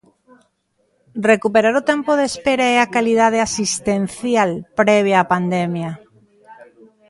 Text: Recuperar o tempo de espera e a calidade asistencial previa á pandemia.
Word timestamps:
Recuperar 1.29 1.75
o 1.81 1.87
tempo 1.91 2.11
de 2.19 2.25
espera 2.31 2.65
e 2.73 2.75
a 2.79 2.91
calidade 2.95 3.39
asistencial 3.47 4.51
previa 4.79 5.23
á 5.25 5.29
pandemia. 5.33 5.91